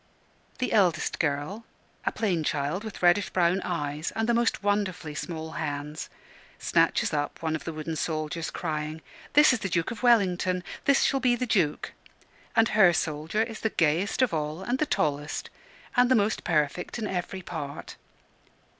The 0.57 0.73
eldest 0.73 1.19
girl, 1.19 1.63
a 2.07 2.11
plain 2.11 2.43
child 2.43 2.83
with 2.83 3.03
reddish 3.03 3.29
brown 3.29 3.61
eyes, 3.61 4.11
and 4.15 4.27
the 4.27 4.33
most 4.33 4.63
wonderfully 4.63 5.13
small 5.13 5.51
hands, 5.51 6.09
snatches 6.57 7.13
up 7.13 7.43
one 7.43 7.55
of 7.55 7.65
the 7.65 7.71
wooden 7.71 7.95
soldiers, 7.95 8.49
crying, 8.49 9.03
"This 9.33 9.53
is 9.53 9.59
the 9.59 9.69
Duke 9.69 9.91
of 9.91 10.01
Wellington! 10.01 10.63
This 10.85 11.03
shall 11.03 11.19
be 11.19 11.35
the 11.35 11.45
Duke!" 11.45 11.93
and 12.55 12.69
her 12.69 12.93
soldier 12.93 13.43
is 13.43 13.59
the 13.59 13.69
gayest 13.69 14.23
of 14.23 14.33
all, 14.33 14.63
and 14.63 14.79
the 14.79 14.87
tallest, 14.87 15.51
and 15.95 16.09
the 16.09 16.15
most 16.15 16.43
perfect 16.43 16.97
in 16.97 17.05
every 17.05 17.43
part. 17.43 17.95